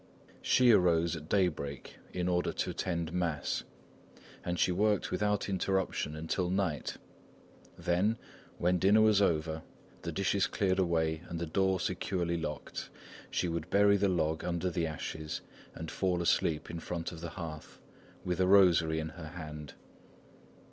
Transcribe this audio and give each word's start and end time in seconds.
She 0.41 0.71
arose 0.71 1.15
at 1.15 1.29
daybreak, 1.29 1.99
in 2.11 2.27
order 2.27 2.51
to 2.51 2.71
attend 2.71 3.13
mass, 3.13 3.63
and 4.43 4.57
she 4.57 4.71
worked 4.71 5.11
without 5.11 5.47
interruption 5.47 6.15
until 6.15 6.49
night; 6.49 6.97
then, 7.77 8.17
when 8.57 8.79
dinner 8.79 9.01
was 9.01 9.21
over, 9.21 9.61
the 10.01 10.11
dishes 10.11 10.47
cleared 10.47 10.79
away 10.79 11.21
and 11.29 11.37
the 11.37 11.45
door 11.45 11.79
securely 11.79 12.35
locked, 12.39 12.89
she 13.29 13.47
would 13.47 13.69
bury 13.69 13.95
the 13.95 14.09
log 14.09 14.43
under 14.43 14.71
the 14.71 14.87
ashes 14.87 15.41
and 15.75 15.91
fall 15.91 16.23
asleep 16.23 16.71
in 16.71 16.79
front 16.79 17.11
of 17.11 17.21
the 17.21 17.29
hearth 17.37 17.79
with 18.25 18.39
a 18.41 18.47
rosary 18.47 18.97
in 18.97 19.09
her 19.09 19.27
hand. 19.27 19.75